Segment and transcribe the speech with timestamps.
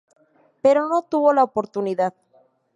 [0.63, 2.15] Pero no tuvo la oportunidad.